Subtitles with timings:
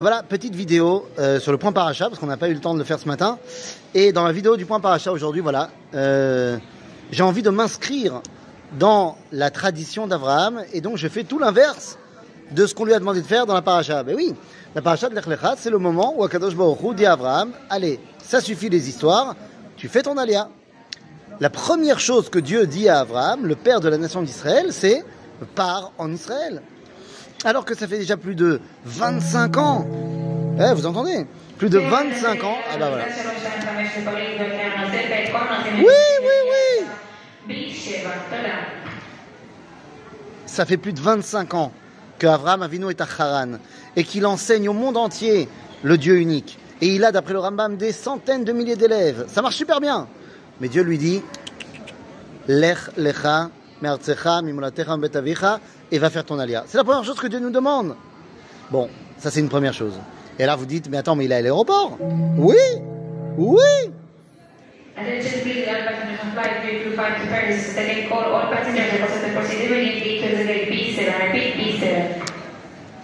[0.00, 2.72] Voilà, petite vidéo euh, sur le point paracha, parce qu'on n'a pas eu le temps
[2.72, 3.36] de le faire ce matin.
[3.94, 6.56] Et dans la vidéo du point paracha aujourd'hui, voilà, euh,
[7.10, 8.22] j'ai envie de m'inscrire
[8.78, 11.98] dans la tradition d'Abraham, et donc je fais tout l'inverse
[12.52, 14.04] de ce qu'on lui a demandé de faire dans la paracha.
[14.04, 14.36] Mais oui,
[14.76, 17.98] la paracha de l'Ech Lecha, c'est le moment où Akadosh Baruch dit à Abraham, allez,
[18.22, 19.34] ça suffit les histoires,
[19.76, 20.48] tu fais ton alia.
[21.40, 25.04] La première chose que Dieu dit à Abraham, le père de la nation d'Israël, c'est
[25.56, 26.62] pars en Israël
[27.44, 29.86] alors que ça fait déjà plus de 25 ans.
[30.60, 31.26] Eh, vous entendez?
[31.56, 32.56] Plus de 25 ans.
[32.72, 33.04] Ah bah voilà.
[35.76, 36.86] Oui, oui,
[37.48, 37.56] oui.
[40.46, 41.72] Ça fait plus de 25 ans
[42.18, 43.58] que Avram Avinu est à Haran
[43.96, 45.48] et qu'il enseigne au monde entier
[45.82, 46.58] le Dieu unique.
[46.80, 49.24] Et il a, d'après le Rambam, des centaines de milliers d'élèves.
[49.28, 50.08] Ça marche super bien.
[50.60, 51.22] Mais Dieu lui dit
[52.46, 53.50] Lech lecha
[55.90, 56.64] et va faire ton alia.
[56.66, 57.94] C'est la première chose que Dieu nous demande.
[58.70, 59.94] Bon, ça c'est une première chose.
[60.38, 61.96] Et là vous dites, mais attends, mais il est à l'aéroport
[62.36, 62.56] Oui
[63.36, 63.60] Oui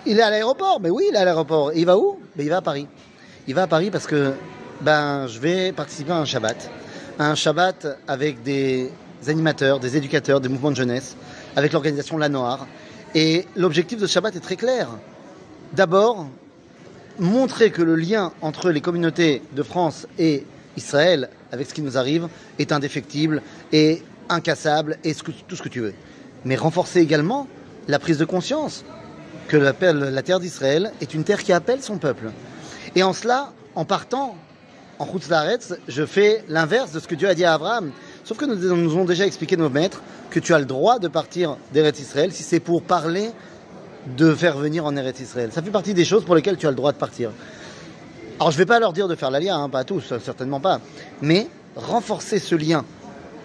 [0.06, 1.72] il est à l'aéroport, mais oui, il est à l'aéroport.
[1.74, 2.18] Il va où?
[2.36, 2.86] Mais Il va à Paris.
[3.46, 4.32] Il va à Paris parce que
[4.80, 6.70] ben, je vais participer à un Shabbat.
[7.18, 8.90] Un Shabbat avec des
[9.26, 11.16] animateurs, des éducateurs, des mouvements de jeunesse,
[11.56, 12.66] avec l'organisation La Noire.
[13.14, 14.88] Et l'objectif de ce Shabbat est très clair.
[15.72, 16.26] D'abord,
[17.18, 20.44] montrer que le lien entre les communautés de France et
[20.76, 25.80] Israël, avec ce qui nous arrive, est indéfectible et incassable et tout ce que tu
[25.80, 25.94] veux.
[26.44, 27.46] Mais renforcer également
[27.88, 28.84] la prise de conscience
[29.48, 29.72] que la
[30.22, 32.30] terre d'Israël est une terre qui appelle son peuple.
[32.96, 34.36] Et en cela, en partant
[34.98, 35.28] en route
[35.88, 37.90] je fais l'inverse de ce que Dieu a dit à Abraham.
[38.24, 41.08] Sauf que nous, nous ont déjà expliqué nos maîtres que tu as le droit de
[41.08, 43.30] partir d'Eretz Israël si c'est pour parler
[44.16, 45.50] de faire venir en Eretz Israël.
[45.52, 47.30] Ça fait partie des choses pour lesquelles tu as le droit de partir.
[48.40, 50.60] Alors je ne vais pas leur dire de faire l'alia, hein, pas à tous, certainement
[50.60, 50.80] pas,
[51.22, 52.84] mais renforcer ce lien,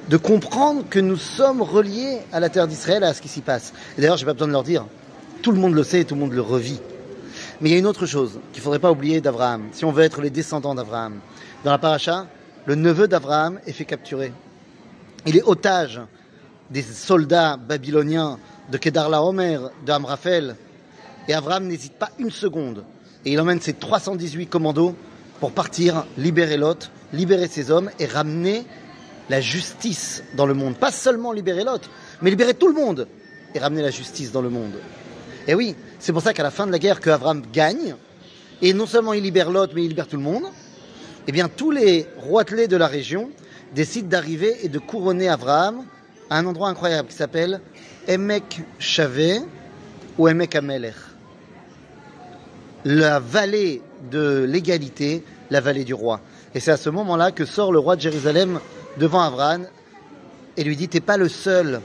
[0.10, 3.74] de comprendre que nous sommes reliés à la terre d'Israël, à ce qui s'y passe.
[3.98, 4.86] Et d'ailleurs, je n'ai pas besoin de leur dire,
[5.42, 6.80] tout le monde le sait et tout le monde le revit.
[7.62, 9.92] Mais il y a une autre chose qu'il ne faudrait pas oublier d'Abraham, si on
[9.92, 11.20] veut être les descendants d'Abraham.
[11.64, 12.28] Dans la paracha,
[12.66, 14.32] le neveu d'Abraham est fait capturer.
[15.26, 16.00] Il est otage
[16.70, 18.40] des soldats babyloniens
[18.72, 20.56] de Kedar Laomer, de Amraphel.
[21.28, 22.86] Et Abraham n'hésite pas une seconde.
[23.26, 24.96] Et il emmène ses 318 commandos
[25.40, 28.66] pour partir libérer Lot, libérer ses hommes et ramener
[29.30, 30.76] la justice dans le monde.
[30.78, 31.90] Pas seulement libérer Lot,
[32.22, 33.08] mais libérer tout le monde
[33.54, 34.74] et ramener la justice dans le monde.
[35.48, 37.96] Et oui, c'est pour ça qu'à la fin de la guerre que Abraham gagne,
[38.62, 40.44] et non seulement il libère Lot, mais il libère tout le monde,
[41.28, 43.30] eh bien tous les roitelets de la région
[43.74, 45.84] décide d'arriver et de couronner Abraham
[46.30, 47.62] à un endroit incroyable qui s'appelle
[48.08, 49.40] Emek Shavé
[50.18, 50.96] ou Emek Amelech.
[52.86, 53.82] La vallée
[54.12, 56.22] de l'égalité, la vallée du roi.
[56.56, 58.60] Et c'est à ce moment-là que sort le roi de Jérusalem
[58.98, 59.68] devant Abraham
[60.58, 61.82] et lui dit T'es pas le seul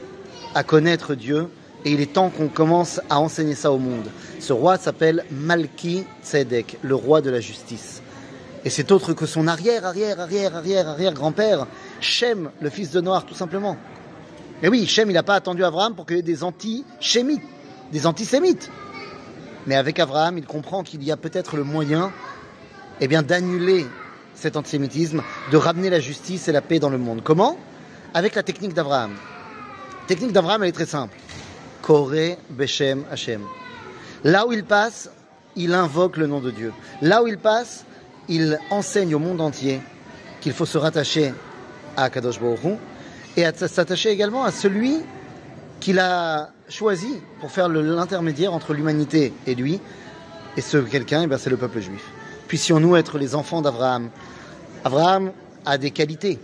[0.55, 1.49] à connaître Dieu
[1.85, 4.09] et il est temps qu'on commence à enseigner ça au monde.
[4.41, 8.03] Ce roi s'appelle Malki Tzedek, le roi de la justice.
[8.65, 11.67] Et c'est autre que son arrière, arrière, arrière, arrière, arrière grand-père,
[12.01, 13.77] Shem, le fils de Noir, tout simplement.
[14.63, 17.43] Et oui, Shem, il n'a pas attendu Abraham pour qu'il ait des anti-shémites,
[17.93, 18.71] des antisémites.
[19.67, 22.11] Mais avec Abraham, il comprend qu'il y a peut-être le moyen
[23.01, 23.87] eh bien, d'annuler
[24.35, 27.21] cet antisémitisme, de ramener la justice et la paix dans le monde.
[27.23, 27.59] Comment?
[28.15, 29.13] Avec la technique d'Abraham.
[30.07, 31.17] Technique d'Abraham, elle est très simple.
[31.83, 33.43] Koré Beshem Hashem.
[34.23, 35.11] Là où il passe,
[35.57, 36.73] il invoque le nom de Dieu.
[37.03, 37.85] Là où il passe,
[38.29, 39.81] il enseigne au monde entier
[40.41, 41.33] qu'il faut se rattacher
[41.97, 42.79] à Kadosh Baruch
[43.37, 44.99] et à s'attacher également à celui
[45.81, 49.81] qu'il a choisi pour faire l'intermédiaire entre l'humanité et lui.
[50.57, 52.05] Et ce quelqu'un, eh c'est le peuple juif.
[52.49, 54.11] Puissions-nous être les enfants d'Abraham.
[54.85, 55.33] Abraham
[55.67, 56.39] a des qualités.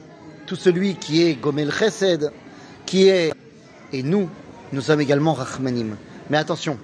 [0.47, 2.33] Tout celui qui est Gomel Chesed,
[2.87, 3.33] qui est,
[3.93, 4.29] et nous,
[4.73, 5.97] nous sommes également Rachmanim.
[6.29, 6.79] Mais attention,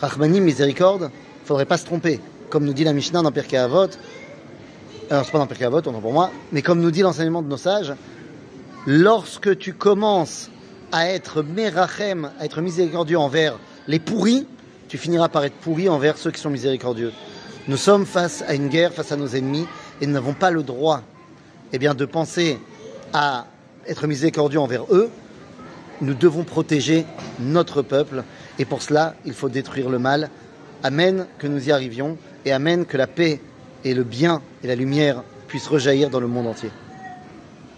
[0.00, 1.10] Rachmanim, miséricorde,
[1.44, 2.20] faudrait pas se tromper.
[2.52, 3.88] Comme nous dit la Mishnah dans Pirkei Avot,
[5.08, 7.48] alors c'est pas dans Pirkei Avot, on pour moi, mais comme nous dit l'enseignement de
[7.48, 7.94] nos sages,
[8.86, 10.50] lorsque tu commences
[10.92, 14.46] à être merachem, à être miséricordieux envers les pourris,
[14.88, 17.14] tu finiras par être pourri envers ceux qui sont miséricordieux.
[17.68, 19.66] Nous sommes face à une guerre, face à nos ennemis,
[20.02, 21.00] et nous n'avons pas le droit
[21.72, 22.58] eh bien, de penser
[23.14, 23.46] à
[23.88, 25.08] être miséricordieux envers eux.
[26.02, 27.06] Nous devons protéger
[27.40, 28.24] notre peuple,
[28.58, 30.28] et pour cela, il faut détruire le mal.
[30.82, 33.40] Amen que nous y arrivions, et Amen que la paix
[33.84, 36.70] et le bien et la lumière puissent rejaillir dans le monde entier.